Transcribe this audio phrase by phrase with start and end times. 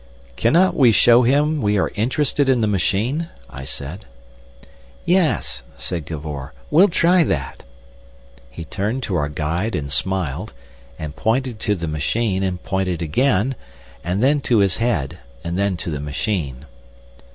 [0.35, 4.07] "Cannot we show him we are interested in the machine?" I said.
[5.05, 6.53] "Yes," said Cavor.
[6.71, 7.61] "We'll try that."
[8.49, 10.53] He turned to our guide and smiled,
[10.97, 13.53] and pointed to the machine, and pointed again,
[14.03, 16.65] and then to his head, and then to the machine.